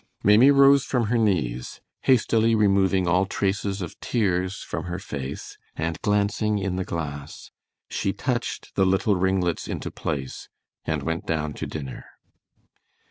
Maimie 0.23 0.49
rose 0.49 0.83
from 0.83 1.05
her 1.13 1.17
knees. 1.19 1.79
Hastily 2.01 2.55
removing 2.55 3.07
all 3.07 3.27
traces 3.27 3.83
of 3.83 3.99
tears 3.99 4.63
from 4.63 4.85
her 4.85 4.97
face, 4.97 5.59
and 5.75 6.01
glancing 6.01 6.57
in 6.57 6.75
the 6.75 6.83
glass, 6.83 7.51
she 7.87 8.11
touched 8.11 8.73
the 8.73 8.83
little 8.87 9.15
ringlets 9.15 9.67
into 9.67 9.91
place 9.91 10.49
and 10.85 11.03
went 11.03 11.27
down 11.27 11.53
to 11.53 11.67
dinner. 11.67 12.05